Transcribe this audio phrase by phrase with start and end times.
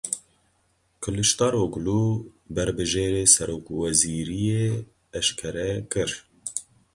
[1.01, 1.99] Kiliçdaroglu
[2.53, 4.63] berbijêrê serokwezîriyê
[5.19, 6.11] eşkere kir.